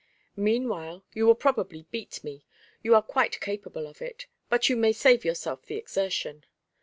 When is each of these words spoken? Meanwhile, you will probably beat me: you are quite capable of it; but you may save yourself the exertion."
Meanwhile, 0.35 1.03
you 1.13 1.27
will 1.27 1.35
probably 1.35 1.85
beat 1.91 2.23
me: 2.23 2.43
you 2.81 2.95
are 2.95 3.03
quite 3.03 3.39
capable 3.39 3.85
of 3.85 4.01
it; 4.01 4.25
but 4.49 4.67
you 4.67 4.75
may 4.75 4.93
save 4.93 5.23
yourself 5.23 5.67
the 5.67 5.75
exertion." 5.77 6.43